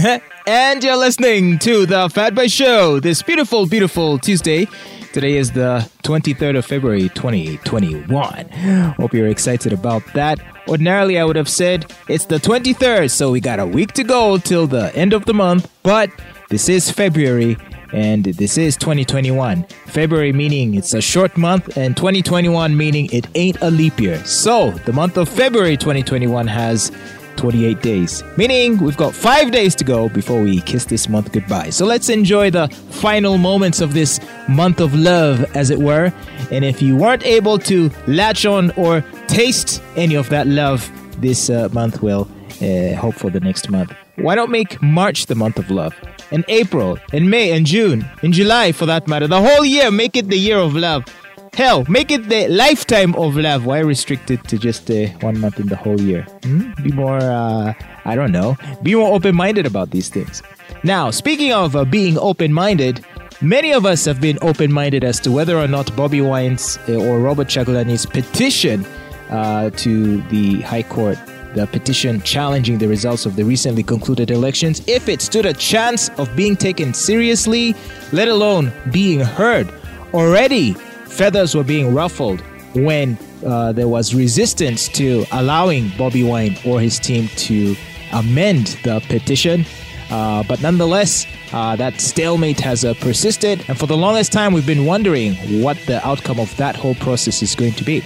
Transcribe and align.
and 0.46 0.82
you're 0.82 0.96
listening 0.96 1.58
to 1.58 1.84
the 1.84 2.08
Fat 2.08 2.34
Boy 2.34 2.48
Show 2.48 3.00
this 3.00 3.22
beautiful, 3.22 3.66
beautiful 3.66 4.18
Tuesday. 4.18 4.66
Today 5.12 5.36
is 5.36 5.50
the 5.50 5.88
23rd 6.04 6.58
of 6.58 6.64
February 6.64 7.08
2021. 7.10 8.48
Hope 8.96 9.12
you're 9.12 9.26
excited 9.26 9.72
about 9.72 10.02
that. 10.14 10.38
Ordinarily, 10.68 11.18
I 11.18 11.24
would 11.24 11.36
have 11.36 11.48
said 11.48 11.92
it's 12.08 12.24
the 12.24 12.36
23rd, 12.36 13.10
so 13.10 13.32
we 13.32 13.40
got 13.40 13.58
a 13.58 13.66
week 13.66 13.92
to 13.94 14.04
go 14.04 14.38
till 14.38 14.66
the 14.66 14.94
end 14.96 15.12
of 15.12 15.26
the 15.26 15.34
month, 15.34 15.70
but 15.82 16.10
this 16.48 16.68
is 16.68 16.90
February 16.90 17.58
and 17.92 18.24
this 18.24 18.56
is 18.56 18.76
2021. 18.76 19.64
February 19.86 20.32
meaning 20.32 20.76
it's 20.76 20.94
a 20.94 21.00
short 21.00 21.36
month, 21.36 21.76
and 21.76 21.96
2021 21.96 22.74
meaning 22.74 23.08
it 23.12 23.26
ain't 23.34 23.60
a 23.60 23.70
leap 23.70 24.00
year. 24.00 24.24
So, 24.24 24.70
the 24.70 24.92
month 24.92 25.18
of 25.18 25.28
February 25.28 25.76
2021 25.76 26.46
has 26.46 26.92
28 27.40 27.80
days, 27.80 28.22
meaning 28.36 28.76
we've 28.76 28.98
got 28.98 29.14
five 29.14 29.50
days 29.50 29.74
to 29.74 29.82
go 29.82 30.10
before 30.10 30.42
we 30.42 30.60
kiss 30.60 30.84
this 30.84 31.08
month 31.08 31.32
goodbye. 31.32 31.70
So 31.70 31.86
let's 31.86 32.10
enjoy 32.10 32.50
the 32.50 32.68
final 32.90 33.38
moments 33.38 33.80
of 33.80 33.94
this 33.94 34.20
month 34.46 34.78
of 34.78 34.94
love, 34.94 35.44
as 35.56 35.70
it 35.70 35.78
were. 35.78 36.12
And 36.50 36.66
if 36.66 36.82
you 36.82 36.96
weren't 36.96 37.24
able 37.24 37.58
to 37.60 37.90
latch 38.06 38.44
on 38.44 38.72
or 38.72 39.00
taste 39.26 39.82
any 39.96 40.16
of 40.16 40.28
that 40.28 40.48
love 40.48 40.92
this 41.18 41.48
uh, 41.48 41.70
month, 41.72 42.02
well, 42.02 42.28
uh, 42.60 42.94
hope 42.96 43.14
for 43.14 43.30
the 43.30 43.40
next 43.40 43.70
month. 43.70 43.90
Why 44.16 44.34
not 44.34 44.50
make 44.50 44.82
March 44.82 45.24
the 45.24 45.34
month 45.34 45.58
of 45.58 45.70
love? 45.70 45.94
And 46.30 46.44
April, 46.48 46.98
and 47.14 47.30
May, 47.30 47.52
and 47.52 47.64
June, 47.64 48.06
and 48.22 48.34
July 48.34 48.72
for 48.72 48.84
that 48.84 49.08
matter. 49.08 49.26
The 49.26 49.40
whole 49.40 49.64
year, 49.64 49.90
make 49.90 50.14
it 50.14 50.28
the 50.28 50.36
year 50.36 50.58
of 50.58 50.74
love. 50.74 51.06
Hell, 51.54 51.84
make 51.88 52.10
it 52.10 52.28
the 52.28 52.48
lifetime 52.48 53.14
of 53.16 53.36
love. 53.36 53.66
Why 53.66 53.80
restrict 53.80 54.30
it 54.30 54.42
to 54.48 54.56
just 54.58 54.90
uh, 54.90 55.06
one 55.20 55.38
month 55.40 55.58
in 55.58 55.66
the 55.66 55.76
whole 55.76 56.00
year? 56.00 56.22
Hmm? 56.44 56.72
Be 56.82 56.92
more, 56.92 57.18
uh, 57.18 57.74
I 58.04 58.14
don't 58.14 58.32
know, 58.32 58.56
be 58.82 58.94
more 58.94 59.12
open 59.12 59.34
minded 59.34 59.66
about 59.66 59.90
these 59.90 60.08
things. 60.08 60.42
Now, 60.84 61.10
speaking 61.10 61.52
of 61.52 61.76
uh, 61.76 61.84
being 61.84 62.16
open 62.18 62.52
minded, 62.52 63.04
many 63.40 63.72
of 63.72 63.84
us 63.84 64.04
have 64.04 64.20
been 64.20 64.38
open 64.42 64.72
minded 64.72 65.04
as 65.04 65.20
to 65.20 65.32
whether 65.32 65.58
or 65.58 65.68
not 65.68 65.86
Bobi 65.88 66.26
Wine's 66.26 66.78
uh, 66.88 66.94
or 66.94 67.18
Robert 67.18 67.48
Kyagulanyi's 67.48 68.06
petition 68.06 68.86
uh, 69.28 69.70
to 69.70 70.20
the 70.28 70.60
High 70.62 70.84
Court 70.84 71.18
the 71.54 71.66
petition 71.66 72.22
challenging 72.22 72.78
the 72.78 72.86
results 72.86 73.26
of 73.26 73.34
the 73.34 73.44
recently 73.44 73.82
concluded 73.82 74.30
elections 74.30 74.82
if 74.86 75.08
it 75.08 75.20
stood 75.20 75.46
a 75.46 75.52
chance 75.52 76.08
of 76.10 76.34
being 76.36 76.54
taken 76.56 76.94
seriously, 76.94 77.74
let 78.12 78.28
alone 78.28 78.72
being 78.92 79.18
heard. 79.18 79.68
Already, 80.14 80.76
feathers 81.10 81.54
were 81.54 81.64
being 81.64 81.94
ruffled 81.94 82.40
when 82.74 83.18
uh, 83.44 83.72
there 83.72 83.88
was 83.88 84.14
resistance 84.14 84.88
to 84.88 85.24
allowing 85.32 85.88
Bobi 85.90 86.26
Wine 86.26 86.56
or 86.64 86.80
his 86.80 86.98
team 86.98 87.28
to 87.36 87.76
amend 88.12 88.78
the 88.84 89.00
petition. 89.08 89.64
Uh, 90.10 90.42
but 90.44 90.60
nonetheless, 90.60 91.26
uh, 91.52 91.76
that 91.76 92.00
stalemate 92.00 92.58
has 92.58 92.84
uh, 92.84 92.94
persisted, 92.94 93.64
and 93.68 93.78
for 93.78 93.86
the 93.86 93.96
longest 93.96 94.32
time, 94.32 94.52
we've 94.52 94.66
been 94.66 94.84
wondering 94.84 95.34
what 95.62 95.76
the 95.86 96.04
outcome 96.06 96.40
of 96.40 96.54
that 96.56 96.74
whole 96.74 96.96
process 96.96 97.42
is 97.42 97.54
going 97.54 97.72
to 97.72 97.84
be. 97.84 98.02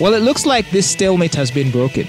Well, 0.00 0.14
it 0.14 0.22
looks 0.22 0.46
like 0.46 0.70
this 0.70 0.88
stalemate 0.88 1.34
has 1.34 1.50
been 1.50 1.70
broken. 1.72 2.06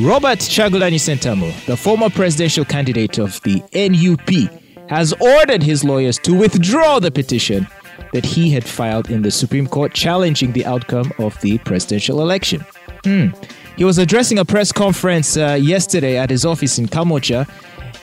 Robert 0.00 0.38
Kyagulanyi 0.38 0.98
Ssentamu, 0.98 1.66
the 1.66 1.76
former 1.76 2.08
presidential 2.08 2.64
candidate 2.64 3.18
of 3.18 3.40
the 3.42 3.62
NUP, 3.74 4.50
has 4.88 5.12
ordered 5.20 5.62
his 5.62 5.84
lawyers 5.84 6.18
to 6.20 6.32
withdraw 6.32 6.98
the 6.98 7.10
petition 7.10 7.66
that 8.12 8.24
he 8.24 8.50
had 8.50 8.64
filed 8.64 9.10
in 9.10 9.22
the 9.22 9.30
Supreme 9.30 9.66
Court 9.66 9.92
challenging 9.92 10.52
the 10.52 10.66
outcome 10.66 11.12
of 11.18 11.40
the 11.40 11.58
presidential 11.58 12.20
election. 12.20 12.64
Hmm. 13.04 13.28
He 13.76 13.84
was 13.84 13.98
addressing 13.98 14.38
a 14.38 14.44
press 14.44 14.72
conference 14.72 15.36
uh, 15.36 15.58
yesterday 15.60 16.18
at 16.18 16.28
his 16.28 16.44
office 16.44 16.78
in 16.78 16.86
Kamwokya, 16.86 17.48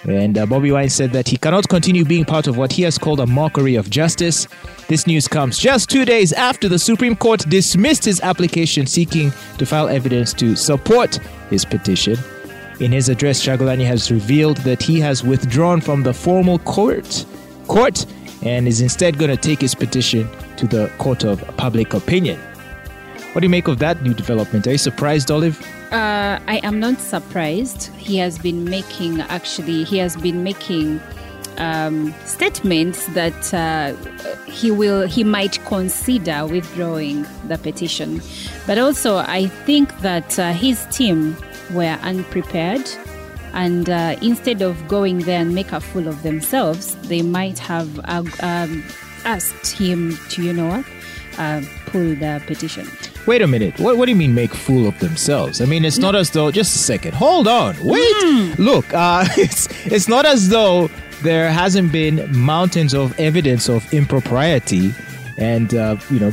and 0.07 0.37
uh, 0.37 0.45
Bobi 0.45 0.71
Wine 0.71 0.89
said 0.89 1.11
that 1.11 1.27
he 1.27 1.37
cannot 1.37 1.67
continue 1.67 2.05
being 2.05 2.25
part 2.25 2.47
of 2.47 2.57
what 2.57 2.71
he 2.71 2.81
has 2.83 2.97
called 2.97 3.19
a 3.19 3.27
mockery 3.27 3.75
of 3.75 3.89
justice. 3.89 4.47
This 4.87 5.05
news 5.05 5.27
comes 5.27 5.59
just 5.59 5.89
two 5.89 6.05
days 6.05 6.31
after 6.33 6.69
the 6.69 6.79
Supreme 6.79 7.15
Court 7.15 7.41
dismissed 7.49 8.05
his 8.05 8.21
application 8.21 8.85
seeking 8.85 9.31
to 9.57 9.65
file 9.65 9.89
evidence 9.89 10.33
to 10.35 10.55
support 10.55 11.15
his 11.49 11.65
petition. 11.65 12.15
In 12.79 12.91
his 12.91 13.09
address, 13.09 13.43
Kyagulanyi 13.43 13.85
has 13.85 14.11
revealed 14.11 14.57
that 14.57 14.81
he 14.81 14.99
has 14.99 15.23
withdrawn 15.23 15.81
from 15.81 16.03
the 16.03 16.13
formal 16.13 16.59
court, 16.59 17.25
court 17.67 18.05
and 18.41 18.67
is 18.67 18.81
instead 18.81 19.17
going 19.17 19.31
to 19.31 19.37
take 19.37 19.61
his 19.61 19.75
petition 19.75 20.29
to 20.57 20.67
the 20.67 20.91
court 20.97 21.23
of 21.23 21.45
public 21.57 21.93
opinion. 21.93 22.39
What 23.33 23.41
do 23.41 23.45
you 23.45 23.49
make 23.49 23.67
of 23.67 23.79
that 23.79 24.01
new 24.01 24.13
development? 24.13 24.65
Are 24.67 24.71
you 24.71 24.77
surprised, 24.77 25.29
Olive? 25.29 25.61
Uh, 25.91 26.39
I 26.47 26.59
am 26.63 26.79
not 26.79 26.99
surprised. 26.99 27.87
He 27.95 28.17
has 28.17 28.39
been 28.39 28.65
making, 28.65 29.21
actually, 29.21 29.83
he 29.83 29.97
has 29.99 30.15
been 30.17 30.43
making 30.43 30.99
um, 31.57 32.13
statements 32.25 33.05
that 33.07 33.53
uh, 33.53 33.93
he 34.45 34.71
will, 34.71 35.07
he 35.07 35.23
might 35.23 35.63
consider 35.65 36.45
withdrawing 36.45 37.25
the 37.47 37.57
petition. 37.57 38.21
But 38.65 38.77
also, 38.77 39.17
I 39.17 39.47
think 39.47 39.99
that 39.99 40.39
uh, 40.39 40.53
his 40.53 40.85
team 40.87 41.35
were 41.73 41.97
unprepared 42.01 42.89
and 43.57 43.89
uh, 43.89 44.15
instead 44.21 44.61
of 44.61 44.87
going 44.87 45.19
there 45.19 45.41
and 45.41 45.53
make 45.55 45.71
a 45.71 45.81
fool 45.81 46.07
of 46.07 46.21
themselves, 46.21 46.95
they 47.07 47.23
might 47.23 47.57
have 47.57 47.99
uh, 48.05 48.23
um, 48.41 48.83
asked 49.25 49.75
him 49.75 50.15
to, 50.29 50.43
you 50.43 50.53
know 50.53 50.67
what, 50.67 50.85
uh, 51.39 51.61
pull 51.87 52.15
the 52.15 52.39
petition. 52.45 52.87
Wait 53.25 53.41
a 53.41 53.47
minute. 53.47 53.79
What, 53.79 53.97
what 53.97 54.05
do 54.05 54.11
you 54.11 54.15
mean 54.15 54.35
make 54.35 54.53
fool 54.53 54.87
of 54.87 54.97
themselves? 54.99 55.59
I 55.59 55.65
mean, 55.65 55.85
it's 55.85 55.97
not 55.97 56.15
as 56.15 56.29
though. 56.29 56.51
Just 56.51 56.75
a 56.75 56.79
second. 56.79 57.15
Hold 57.15 57.47
on. 57.47 57.75
Wait. 57.83 58.15
Mm. 58.23 58.59
Look. 58.59 58.93
Uh, 58.93 59.25
it's 59.37 59.67
it's 59.87 60.07
not 60.07 60.25
as 60.25 60.49
though 60.49 60.89
there 61.23 61.49
hasn't 61.49 61.91
been 61.91 62.29
mountains 62.31 62.93
of 62.93 63.19
evidence 63.19 63.69
of 63.69 63.91
impropriety 63.91 64.93
and 65.37 65.73
uh, 65.73 65.95
you 66.09 66.19
know 66.19 66.31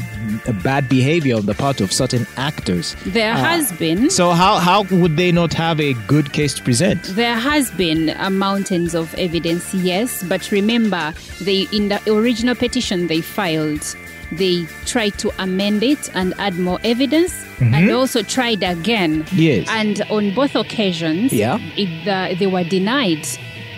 bad 0.62 0.88
behavior 0.88 1.36
on 1.36 1.46
the 1.46 1.54
part 1.54 1.80
of 1.80 1.92
certain 1.92 2.26
actors. 2.36 2.96
There 3.06 3.32
uh, 3.32 3.36
has 3.36 3.72
been. 3.72 4.10
So 4.10 4.30
how 4.30 4.58
how 4.58 4.84
would 4.84 5.16
they 5.16 5.32
not 5.32 5.52
have 5.54 5.80
a 5.80 5.94
good 6.06 6.32
case 6.32 6.54
to 6.54 6.62
present? 6.62 7.02
There 7.04 7.36
has 7.36 7.70
been 7.72 8.10
uh, 8.10 8.30
mountains 8.30 8.94
of 8.94 9.14
evidence, 9.14 9.74
yes, 9.74 10.22
but 10.24 10.50
remember, 10.50 11.14
they 11.42 11.66
in 11.72 11.88
the 11.88 12.00
original 12.12 12.54
petition 12.54 13.06
they 13.06 13.20
filed. 13.20 13.96
They 14.32 14.64
tried 14.86 15.18
to 15.18 15.30
amend 15.38 15.82
it 15.82 16.10
and 16.14 16.34
add 16.38 16.58
more 16.58 16.80
evidence, 16.82 17.32
mm-hmm. 17.32 17.74
and 17.74 17.90
also 17.90 18.22
tried 18.22 18.62
again. 18.62 19.26
Yes. 19.32 19.68
And 19.68 20.02
on 20.10 20.34
both 20.34 20.56
occasions, 20.56 21.32
yeah. 21.32 21.58
It, 21.76 22.38
they 22.38 22.46
were 22.46 22.64
denied. 22.64 23.28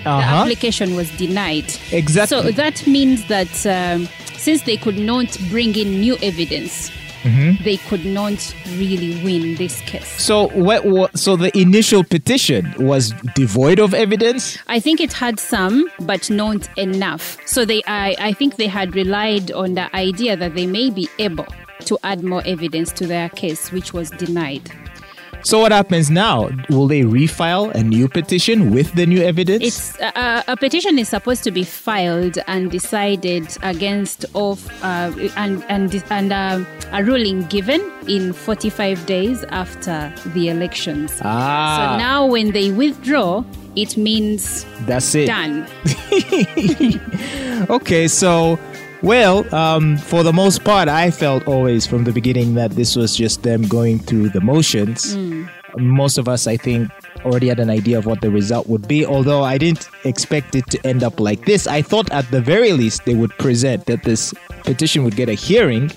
Uh-huh. 0.07 0.21
The 0.21 0.25
application 0.25 0.95
was 0.95 1.11
denied. 1.19 1.75
Exactly. 1.91 2.39
So 2.39 2.51
that 2.53 2.87
means 2.87 3.27
that 3.27 3.67
um, 3.67 4.09
since 4.39 4.63
they 4.63 4.77
could 4.77 4.99
not 4.99 5.37
bring 5.51 5.77
in 5.77 6.01
new 6.01 6.17
evidence, 6.23 6.91
mm-hmm. 7.23 7.63
they 7.65 7.77
could 7.77 8.05
not 8.05 8.55
really 8.77 9.23
win 9.25 9.57
this 9.57 9.81
case. 9.83 10.09
So, 10.23 10.49
what, 10.49 10.85
what, 10.85 11.19
so 11.19 11.37
the 11.37 11.57
initial 11.59 12.05
petition 12.05 12.75
was 12.79 13.13
devoid 13.35 13.79
of 13.79 13.95
evidence. 13.95 14.59
I 14.67 14.81
think 14.81 15.01
it 15.01 15.13
had 15.13 15.41
some, 15.41 15.91
but 16.01 16.31
not 16.31 16.69
enough. 16.79 17.39
So 17.47 17.65
they, 17.65 17.83
I, 17.87 18.17
I 18.19 18.33
think 18.33 18.57
they 18.57 18.69
had 18.69 18.95
relied 18.95 19.51
on 19.53 19.75
the 19.75 19.95
idea 19.95 20.37
that 20.37 20.55
they 20.55 20.67
may 20.67 20.91
be 20.91 21.09
able 21.19 21.47
to 21.81 21.99
add 22.03 22.25
more 22.25 22.43
evidence 22.47 22.93
to 22.93 23.07
their 23.07 23.29
case, 23.31 23.71
which 23.71 23.93
was 23.93 24.11
denied. 24.11 24.71
So 25.47 25.61
what 25.61 25.71
happens 25.71 26.11
now? 26.11 26.51
Will 26.71 26.89
they 26.89 27.03
refile 27.03 27.73
a 27.73 27.81
new 27.81 28.09
petition 28.09 28.75
with 28.75 28.93
the 28.95 29.07
new 29.07 29.23
evidence? 29.23 29.63
It's 29.63 30.01
uh, 30.01 30.43
a 30.49 30.57
petition 30.57 30.99
is 30.99 31.09
supposed 31.09 31.45
to 31.45 31.53
be 31.53 31.63
filed 31.63 32.39
and 32.49 32.69
decided 32.69 33.57
against 33.63 34.25
of 34.35 34.67
uh, 34.83 35.13
and 35.37 35.63
and 35.69 36.03
and 36.11 36.33
uh, 36.33 36.65
a 36.91 37.05
ruling 37.05 37.43
given 37.43 37.81
in 38.09 38.33
45 38.33 39.07
days 39.07 39.45
after 39.51 40.13
the 40.35 40.49
elections. 40.49 41.21
Ah. 41.23 41.77
So 41.79 41.99
now 41.99 42.27
when 42.27 42.51
they 42.51 42.73
withdraw, 42.73 43.45
it 43.77 43.97
means 43.97 44.67
that's 44.81 45.15
it. 45.15 45.27
Done. 45.27 45.65
okay, 47.71 48.09
so 48.09 48.59
well, 49.03 49.55
um, 49.55 49.99
for 49.99 50.23
the 50.23 50.33
most 50.33 50.65
part, 50.65 50.89
I 50.89 51.11
felt 51.11 51.47
always 51.47 51.87
from 51.87 52.05
the 52.05 52.13
beginning 52.13 52.55
that 52.55 52.73
this 52.73 52.97
was 52.97 53.15
just 53.15 53.43
them 53.43 53.63
going 53.69 53.99
through 53.99 54.31
the 54.31 54.41
motions. 54.41 55.15
Mm. 55.15 55.36
Most 55.77 56.19
of 56.19 56.29
us, 56.29 56.47
I 56.47 56.57
think, 56.57 56.91
already 57.25 57.49
had 57.49 57.61
an 57.61 57.71
idea 57.71 57.99
of 57.99 58.07
what 58.07 58.21
the 58.21 58.31
result 58.31 58.67
would 58.69 58.87
be, 58.87 59.05
although 59.05 59.43
I 59.43 59.59
didn't 59.59 59.89
expect 60.05 60.55
it 60.55 60.67
to 60.71 60.87
end 60.87 61.03
up 61.03 61.21
like 61.21 61.45
this. 61.45 61.67
I 61.67 61.83
thought 61.83 62.11
at 62.11 62.31
the 62.31 62.41
very 62.41 62.73
least 62.73 63.05
they 63.05 63.15
would 63.15 63.31
present 63.39 63.87
that 63.87 64.05
this 64.05 64.33
petition 64.65 65.05
would 65.05 65.17
get 65.17 65.29
a 65.29 65.35
hearing 65.35 65.91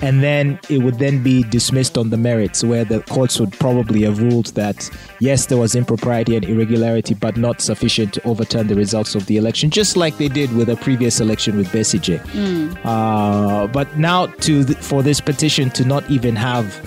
and 0.00 0.22
then 0.22 0.58
it 0.68 0.78
would 0.78 0.98
then 0.98 1.22
be 1.22 1.42
dismissed 1.44 1.98
on 1.98 2.10
the 2.10 2.16
merits 2.16 2.62
where 2.62 2.84
the 2.84 3.00
courts 3.02 3.40
would 3.40 3.52
probably 3.52 4.02
have 4.02 4.20
ruled 4.20 4.46
that 4.48 4.88
yes 5.20 5.46
there 5.46 5.58
was 5.58 5.74
impropriety 5.74 6.36
and 6.36 6.44
irregularity 6.44 7.14
but 7.14 7.36
not 7.36 7.60
sufficient 7.60 8.12
to 8.14 8.26
overturn 8.26 8.66
the 8.66 8.74
results 8.74 9.14
of 9.14 9.26
the 9.26 9.36
election 9.36 9.70
just 9.70 9.96
like 9.96 10.16
they 10.18 10.28
did 10.28 10.54
with 10.54 10.68
a 10.68 10.76
previous 10.76 11.20
election 11.20 11.56
with 11.56 11.68
Besigye 11.68 12.20
mm. 12.26 12.78
uh, 12.84 13.66
but 13.68 13.96
now 13.98 14.26
to 14.26 14.64
for 14.74 15.02
this 15.02 15.20
petition 15.20 15.70
to 15.70 15.84
not 15.84 16.08
even 16.10 16.36
have 16.36 16.80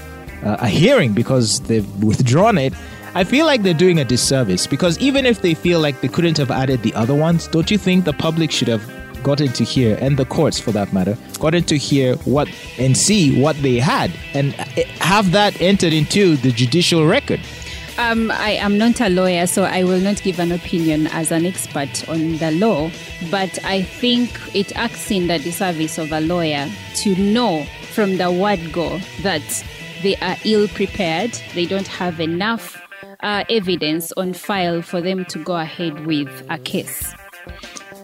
uh, 0.44 0.58
a 0.60 0.68
hearing 0.68 1.14
because 1.14 1.60
they've 1.62 2.04
withdrawn 2.04 2.58
it 2.58 2.74
I 3.14 3.26
feel 3.26 3.46
like 3.46 3.64
they're 3.64 3.74
doing 3.74 4.00
a 4.00 4.06
disservice 4.06 4.66
because 4.66 4.98
even 5.00 5.26
if 5.26 5.42
they 5.42 5.54
feel 5.54 5.82
like 5.82 6.00
they 6.00 6.08
couldn't 6.08 6.38
have 6.38 6.50
added 6.50 6.82
the 6.82 6.94
other 6.94 7.14
ones, 7.14 7.46
don't 7.50 7.70
you 7.70 7.78
think 7.78 8.06
the 8.06 8.14
public 8.14 8.52
should 8.52 8.70
have 8.70 8.90
gotten 9.22 9.50
to 9.50 9.66
hear, 9.66 9.98
and 10.00 10.16
the 10.16 10.24
courts 10.24 10.60
for 10.60 10.72
that 10.72 10.94
matter, 10.94 11.18
gotten 11.38 11.64
to 11.66 11.78
hear 11.78 12.16
what 12.24 12.48
and 12.78 12.98
see 12.98 13.40
what 13.42 13.62
they 13.62 13.80
had 13.80 14.12
and 14.34 14.54
have 15.02 15.32
that 15.32 15.60
entered 15.62 15.92
into 15.92 16.38
the 16.38 16.52
judicial 16.52 17.06
record? 17.06 17.42
Um, 17.98 18.32
I 18.32 18.52
am 18.52 18.78
not 18.78 19.02
a 19.02 19.10
lawyer, 19.10 19.46
so 19.46 19.64
I 19.64 19.84
will 19.84 20.00
not 20.00 20.24
give 20.24 20.40
an 20.40 20.54
opinion 20.54 21.08
as 21.08 21.32
an 21.32 21.46
expert 21.46 22.08
on 22.08 22.38
the 22.38 22.52
law. 22.52 22.90
But 23.30 23.60
I 23.66 23.82
think 23.82 24.40
it 24.56 24.74
acts 24.78 25.12
in 25.12 25.28
the 25.28 25.38
disservice 25.38 25.98
of 25.98 26.14
a 26.14 26.22
lawyer 26.22 26.70
to 26.96 27.16
know 27.16 27.66
from 27.92 28.16
the 28.16 28.32
word 28.32 28.72
go 28.72 29.00
that 29.22 29.44
they 30.02 30.16
are 30.18 30.38
ill 30.46 30.68
prepared, 30.70 31.32
they 31.54 31.66
don't 31.66 31.88
have 31.88 32.20
enough 32.20 32.82
uh, 33.22 33.44
evidence 33.50 34.12
on 34.14 34.34
file 34.34 34.82
for 34.82 35.02
them 35.02 35.26
to 35.26 35.40
go 35.44 35.56
ahead 35.56 36.06
with 36.06 36.30
a 36.50 36.58
case. 36.58 37.14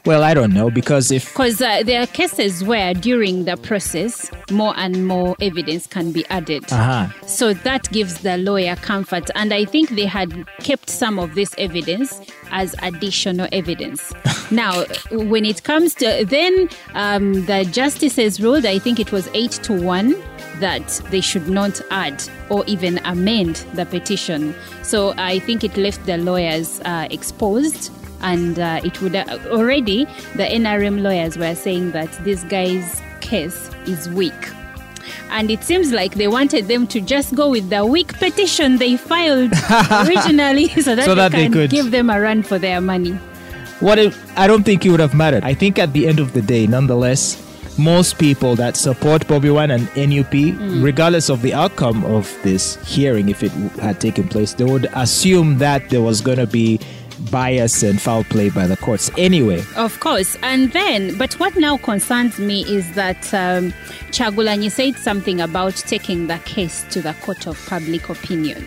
Well, 0.05 0.23
I 0.23 0.33
don't 0.33 0.53
know 0.53 0.71
because 0.71 1.11
if 1.11 1.33
because 1.33 1.61
uh, 1.61 1.83
there 1.83 2.01
are 2.01 2.07
cases 2.07 2.63
where 2.63 2.93
during 2.93 3.43
the 3.43 3.57
process 3.57 4.31
more 4.49 4.73
and 4.77 5.05
more 5.05 5.35
evidence 5.41 5.85
can 5.85 6.13
be 6.13 6.25
added. 6.27 6.63
Uh-huh. 6.71 7.09
So 7.27 7.53
that 7.53 7.91
gives 7.91 8.19
the 8.19 8.37
lawyer 8.37 8.77
comfort, 8.77 9.29
and 9.35 9.53
I 9.53 9.65
think 9.65 9.89
they 9.89 10.05
had 10.05 10.47
kept 10.59 10.89
some 10.89 11.19
of 11.19 11.35
this 11.35 11.53
evidence 11.57 12.21
as 12.51 12.75
additional 12.81 13.47
evidence. 13.51 14.13
now, 14.51 14.85
when 15.11 15.45
it 15.45 15.63
comes 15.63 15.93
to 15.95 16.25
then 16.25 16.69
um, 16.93 17.45
the 17.45 17.65
justices 17.71 18.41
ruled, 18.41 18.65
I 18.65 18.79
think 18.79 18.99
it 18.99 19.11
was 19.11 19.29
eight 19.33 19.51
to 19.63 19.73
one 19.73 20.15
that 20.59 20.87
they 21.11 21.21
should 21.21 21.47
not 21.49 21.79
add 21.91 22.23
or 22.49 22.63
even 22.65 22.99
amend 23.05 23.57
the 23.73 23.85
petition. 23.85 24.55
So 24.81 25.13
I 25.17 25.39
think 25.39 25.63
it 25.63 25.77
left 25.77 26.05
the 26.05 26.17
lawyers 26.17 26.79
uh, 26.81 27.07
exposed 27.11 27.91
and 28.21 28.57
uh, 28.57 28.81
it 28.83 28.99
would 29.01 29.15
uh, 29.15 29.37
already 29.47 30.05
the 30.35 30.43
NRM 30.43 31.01
lawyers 31.01 31.37
were 31.37 31.55
saying 31.55 31.91
that 31.91 32.11
this 32.23 32.43
guy's 32.43 33.01
case 33.21 33.69
is 33.85 34.09
weak. 34.09 34.56
And 35.29 35.51
it 35.51 35.63
seems 35.63 35.91
like 35.91 36.15
they 36.15 36.27
wanted 36.27 36.67
them 36.67 36.87
to 36.87 37.01
just 37.01 37.35
go 37.35 37.49
with 37.49 37.69
the 37.69 37.85
weak 37.85 38.13
petition 38.19 38.77
they 38.77 38.97
filed 38.97 39.51
originally 40.07 40.67
so 40.81 40.95
that, 40.95 41.05
So 41.05 41.15
they 41.15 41.21
that 41.21 41.31
they 41.31 41.43
can 41.43 41.53
could- 41.53 41.69
give 41.69 41.91
them 41.91 42.09
a 42.09 42.19
run 42.19 42.43
for 42.43 42.57
their 42.59 42.81
money. 42.81 43.11
what 43.79 43.99
if 43.99 44.15
I 44.37 44.47
don't 44.47 44.63
think 44.63 44.85
it 44.85 44.89
would 44.91 44.99
have 44.99 45.13
mattered. 45.13 45.43
I 45.43 45.53
think 45.53 45.77
at 45.79 45.93
the 45.93 46.07
end 46.07 46.19
of 46.19 46.33
the 46.33 46.41
day, 46.41 46.65
nonetheless, 46.67 47.43
most 47.77 48.17
people 48.17 48.55
that 48.55 48.75
support 48.75 49.27
Bobi 49.27 49.53
Wine 49.53 49.69
and 49.71 49.85
NUP, 49.95 50.33
regardless 50.83 51.29
of 51.29 51.41
the 51.43 51.53
outcome 51.53 52.03
of 52.05 52.25
this 52.41 52.75
hearing, 52.87 53.29
if 53.29 53.43
it 53.43 53.51
had 53.79 53.99
taken 54.01 54.27
place, 54.27 54.53
they 54.53 54.63
would 54.63 54.87
assume 54.95 55.59
that 55.59 55.89
there 55.89 56.01
was 56.01 56.21
going 56.21 56.39
to 56.39 56.47
be 56.47 56.79
bias 57.31 57.83
and 57.83 58.01
foul 58.01 58.23
play 58.25 58.49
by 58.49 58.65
the 58.67 58.77
courts 58.77 59.11
anyway. 59.17 59.63
Of 59.75 59.99
course. 59.99 60.35
And 60.41 60.71
then, 60.73 61.17
but 61.17 61.33
what 61.39 61.55
now 61.55 61.77
concerns 61.77 62.39
me 62.39 62.61
is 62.63 62.91
that 62.93 63.31
um, 63.33 63.73
Kyagulanyi 64.17 64.71
said 64.71 64.95
something 64.95 65.39
about 65.41 65.75
taking 65.75 66.25
the 66.25 66.39
case 66.39 66.83
to 66.89 67.03
the 67.03 67.13
court 67.21 67.45
of 67.45 67.63
public 67.67 68.09
opinion. 68.09 68.63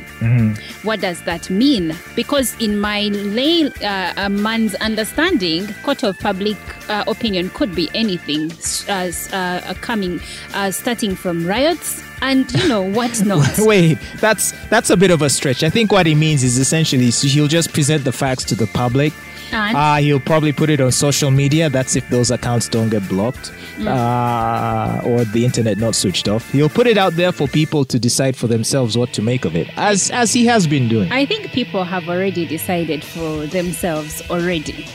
What 0.84 1.00
does 1.00 1.22
that 1.22 1.50
mean? 1.50 1.96
Because 2.14 2.54
in 2.60 2.78
my 2.78 3.08
lay 3.08 3.64
uh, 3.64 4.12
uh, 4.16 4.28
man's 4.28 4.76
understanding, 4.76 5.66
court 5.82 6.04
of 6.04 6.16
public 6.20 6.56
uh, 6.88 7.02
opinion 7.08 7.50
could 7.50 7.74
be 7.74 7.90
anything, 7.94 8.52
as 8.86 9.28
uh, 9.32 9.74
coming, 9.80 10.20
uh, 10.54 10.70
starting 10.70 11.16
from 11.16 11.44
riots 11.44 12.00
and 12.22 12.48
you 12.52 12.68
know 12.68 12.82
what 12.82 13.24
not. 13.24 13.58
Wait, 13.58 13.98
that's 14.20 14.52
that's 14.68 14.90
a 14.90 14.96
bit 14.96 15.10
of 15.10 15.20
a 15.20 15.28
stretch. 15.30 15.64
I 15.64 15.70
think 15.70 15.90
what 15.90 16.06
he 16.06 16.14
means 16.14 16.44
is 16.44 16.58
essentially 16.58 17.10
so 17.10 17.26
he'll 17.26 17.48
just 17.48 17.72
present 17.72 18.04
the 18.04 18.12
facts 18.12 18.44
to 18.44 18.54
the 18.54 18.68
public. 18.68 19.12
And? 19.52 19.76
Uh, 19.76 19.96
he'll 19.96 20.20
probably 20.20 20.52
put 20.52 20.70
it 20.70 20.80
on 20.80 20.92
social 20.92 21.30
media. 21.30 21.68
That's 21.70 21.96
if 21.96 22.08
those 22.08 22.30
accounts 22.30 22.68
don't 22.68 22.88
get 22.88 23.08
blocked 23.08 23.52
uh, 23.80 25.00
or 25.04 25.24
the 25.24 25.44
internet 25.44 25.78
not 25.78 25.94
switched 25.94 26.28
off. 26.28 26.50
He'll 26.52 26.68
put 26.68 26.86
it 26.86 26.98
out 26.98 27.14
there 27.14 27.32
for 27.32 27.48
people 27.48 27.84
to 27.86 27.98
decide 27.98 28.36
for 28.36 28.46
themselves 28.46 28.96
what 28.96 29.12
to 29.14 29.22
make 29.22 29.44
of 29.44 29.56
it, 29.56 29.68
as 29.76 30.10
as 30.10 30.32
he 30.32 30.46
has 30.46 30.66
been 30.66 30.88
doing. 30.88 31.10
I 31.12 31.26
think 31.26 31.46
people 31.52 31.84
have 31.84 32.08
already 32.08 32.46
decided 32.46 33.04
for 33.04 33.46
themselves 33.46 34.22
already. 34.30 34.86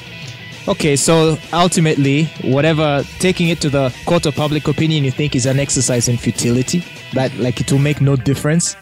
Okay, 0.67 0.95
so 0.95 1.37
ultimately, 1.53 2.25
whatever 2.43 3.03
taking 3.19 3.49
it 3.49 3.61
to 3.61 3.69
the 3.69 3.93
court 4.05 4.25
of 4.25 4.35
public 4.35 4.67
opinion 4.67 5.03
you 5.03 5.11
think 5.11 5.35
is 5.35 5.45
an 5.45 5.59
exercise 5.59 6.07
in 6.07 6.17
futility, 6.17 6.83
that 7.13 7.31
like 7.37 7.61
it 7.61 7.71
will 7.71 7.79
make 7.79 8.01
no 8.01 8.15
difference. 8.15 8.75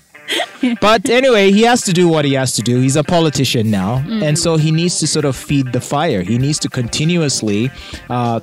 But 0.81 1.09
anyway, 1.09 1.51
he 1.51 1.61
has 1.63 1.81
to 1.83 1.93
do 1.93 2.07
what 2.07 2.25
he 2.25 2.33
has 2.33 2.53
to 2.55 2.61
do. 2.61 2.79
He's 2.79 2.95
a 2.95 3.03
politician 3.03 3.69
now, 3.71 4.03
and 4.07 4.37
so 4.37 4.57
he 4.57 4.71
needs 4.71 4.99
to 4.99 5.07
sort 5.07 5.25
of 5.25 5.35
feed 5.35 5.73
the 5.73 5.81
fire. 5.81 6.21
He 6.21 6.37
needs 6.37 6.59
to 6.59 6.69
continuously 6.69 7.71
uh, 8.09 8.39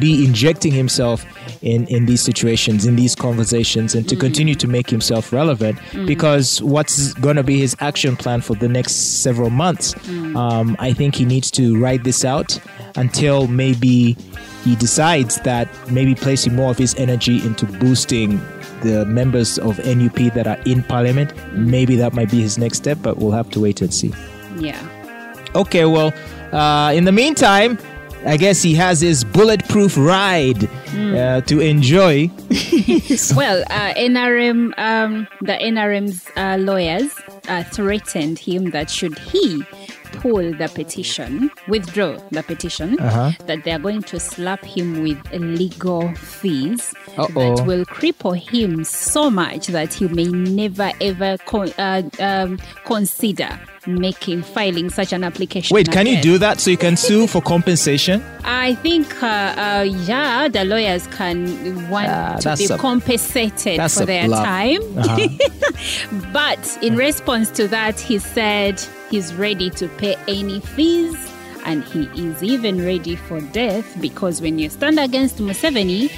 be 0.00 0.24
injecting 0.24 0.72
himself 0.72 1.24
in 1.62 1.86
in 1.86 2.06
these 2.06 2.20
situations, 2.20 2.86
in 2.86 2.96
these 2.96 3.14
conversations, 3.14 3.94
and 3.94 4.08
to 4.08 4.16
continue 4.16 4.54
to 4.56 4.66
make 4.66 4.90
himself 4.90 5.32
relevant. 5.32 5.78
Because 6.06 6.60
what's 6.62 7.12
going 7.14 7.36
to 7.36 7.44
be 7.44 7.58
his 7.58 7.76
action 7.80 8.16
plan 8.16 8.40
for 8.40 8.54
the 8.56 8.68
next 8.68 9.22
several 9.22 9.50
months? 9.50 9.94
Um, 10.36 10.76
I 10.78 10.92
think 10.92 11.14
he 11.14 11.24
needs 11.24 11.50
to 11.52 11.78
ride 11.80 12.04
this 12.04 12.24
out 12.24 12.58
until 12.96 13.46
maybe 13.46 14.16
he 14.64 14.76
decides 14.76 15.40
that 15.40 15.68
maybe 15.90 16.14
placing 16.14 16.54
more 16.54 16.70
of 16.70 16.78
his 16.78 16.94
energy 16.96 17.44
into 17.44 17.66
boosting 17.66 18.40
the 18.82 19.04
members 19.06 19.58
of 19.58 19.78
NUP 19.84 20.32
that 20.34 20.46
are 20.46 20.58
in 20.64 20.82
parliament, 20.82 21.32
maybe 21.52 21.96
that 21.96 22.12
might 22.12 22.30
be 22.30 22.40
his 22.40 22.58
next 22.58 22.78
step, 22.78 22.98
but 23.02 23.18
we'll 23.18 23.32
have 23.32 23.50
to 23.50 23.60
wait 23.60 23.80
and 23.80 23.92
see. 23.92 24.12
Yeah. 24.58 24.80
Okay, 25.54 25.84
well, 25.84 26.12
uh, 26.52 26.92
in 26.92 27.04
the 27.04 27.12
meantime, 27.12 27.78
I 28.24 28.36
guess 28.36 28.62
he 28.62 28.74
has 28.74 29.00
his 29.00 29.24
bulletproof 29.24 29.96
ride 29.96 30.68
uh, 30.94 31.40
to 31.42 31.60
enjoy. 31.60 32.30
Well, 33.36 33.62
uh, 33.70 33.94
NRM, 33.94 34.72
um, 34.78 35.28
the 35.40 35.52
NRM's 35.52 36.30
uh, 36.36 36.56
lawyers 36.58 37.12
uh, 37.48 37.64
threatened 37.64 38.38
him 38.38 38.70
that 38.70 38.90
should 38.90 39.18
he 39.18 39.62
pull 40.20 40.52
the 40.54 40.70
petition, 40.74 41.50
withdraw 41.68 42.16
the 42.30 42.42
petition, 42.42 42.98
Uh-huh. 43.00 43.32
that 43.46 43.64
they 43.64 43.72
are 43.72 43.78
going 43.78 44.02
to 44.02 44.20
slap 44.20 44.62
him 44.64 45.02
with 45.02 45.18
legal 45.32 46.12
fees 46.14 46.92
Uh-oh. 47.16 47.26
that 47.56 47.66
will 47.66 47.84
cripple 47.86 48.36
him 48.38 48.84
so 48.84 49.30
much 49.30 49.68
that 49.68 49.94
he 49.94 50.08
may 50.08 50.26
never 50.26 50.92
ever 51.00 51.38
con- 51.46 51.72
uh, 51.78 52.02
um, 52.20 52.58
consider 52.84 53.58
making 53.86 54.42
filing 54.42 54.88
such 54.90 55.12
an 55.12 55.24
application. 55.24 55.74
Wait, 55.74 55.90
can 55.90 56.06
you 56.06 56.20
do 56.22 56.38
that 56.38 56.60
so 56.60 56.70
you 56.70 56.76
can 56.76 56.96
sue 56.96 57.26
for 57.26 57.40
compensation? 57.42 58.22
I 58.44 58.74
think, 58.76 59.22
uh, 59.22 59.26
uh, 59.26 59.82
yeah, 59.88 60.48
the 60.48 60.64
lawyers 60.64 61.06
can 61.08 61.88
want 61.90 62.08
Ah, 62.08 62.36
to 62.40 62.56
be 62.56 62.64
a- 62.66 62.78
compensated 62.78 63.80
for 63.90 64.06
their 64.06 64.26
bluff. 64.26 64.44
time. 64.44 64.80
Uh-huh. 64.98 65.28
But 66.32 66.78
in 66.82 66.96
response 66.96 67.50
to 67.52 67.68
that, 67.68 67.98
he 67.98 68.18
said 68.18 68.80
he's 69.10 69.34
ready 69.34 69.70
to 69.70 69.88
pay 69.88 70.16
any 70.28 70.60
fees 70.60 71.16
and 71.64 71.84
he 71.84 72.04
is 72.16 72.42
even 72.42 72.84
ready 72.84 73.14
for 73.16 73.40
death 73.40 74.00
because 74.00 74.40
when 74.40 74.58
you 74.58 74.68
stand 74.68 74.98
against 74.98 75.38
Museveni, 75.38 76.10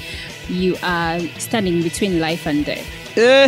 you 0.49 0.75
are 0.83 1.19
standing 1.39 1.81
between 1.81 2.19
life 2.19 2.45
and 2.47 2.65
death. 2.65 2.85
Eh, 3.17 3.47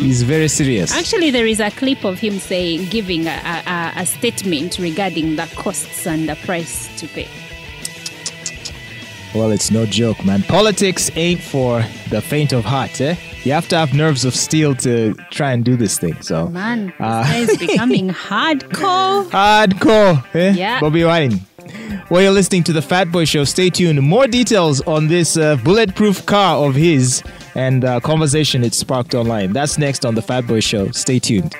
He's 0.00 0.22
very 0.24 0.48
serious. 0.48 0.92
Actually, 0.92 1.30
there 1.30 1.46
is 1.46 1.60
a 1.60 1.70
clip 1.70 2.04
of 2.04 2.18
him 2.18 2.38
saying, 2.40 2.86
giving 2.90 3.26
a, 3.28 3.30
a, 3.66 3.92
a 4.00 4.06
statement 4.06 4.78
regarding 4.78 5.36
the 5.36 5.46
costs 5.54 6.06
and 6.06 6.28
the 6.28 6.34
price 6.36 6.88
to 7.00 7.06
pay. 7.08 7.28
Well, 9.34 9.50
it's 9.50 9.70
no 9.72 9.84
joke, 9.84 10.24
man. 10.24 10.42
Politics 10.44 11.10
ain't 11.16 11.40
for 11.40 11.84
the 12.10 12.20
faint 12.20 12.52
of 12.52 12.64
heart, 12.64 13.00
eh? 13.00 13.16
You 13.42 13.52
have 13.52 13.66
to 13.68 13.76
have 13.76 13.92
nerves 13.92 14.24
of 14.24 14.34
steel 14.34 14.74
to 14.76 15.14
try 15.30 15.50
and 15.52 15.64
do 15.64 15.76
this 15.76 15.98
thing. 15.98 16.20
So, 16.22 16.46
Man, 16.48 16.86
this 16.86 16.94
Uh, 17.00 17.22
guy 17.24 17.36
is 17.38 17.56
becoming 17.58 18.08
hardcore. 18.28 19.28
hardcore, 19.30 20.24
eh? 20.36 20.52
Yeah. 20.52 20.78
Bobi 20.80 21.04
Wine. 21.06 21.40
Well, 22.10 22.20
you're 22.20 22.32
listening 22.32 22.64
to 22.64 22.72
the 22.74 22.82
Fat 22.82 23.10
Boy 23.10 23.24
Show. 23.24 23.44
Stay 23.44 23.70
tuned. 23.70 24.00
More 24.02 24.26
details 24.26 24.82
on 24.82 25.08
this 25.08 25.38
uh, 25.38 25.56
bulletproof 25.56 26.26
car 26.26 26.66
of 26.66 26.74
his 26.74 27.22
and 27.54 27.82
uh, 27.84 27.98
conversation 28.00 28.62
it 28.62 28.74
sparked 28.74 29.14
online. 29.14 29.52
That's 29.54 29.78
next 29.78 30.04
on 30.04 30.14
the 30.14 30.22
Fat 30.22 30.46
Boy 30.46 30.60
Show. 30.60 30.90
Stay 30.90 31.18
tuned. 31.18 31.54